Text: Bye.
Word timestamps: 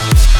Bye. 0.00 0.39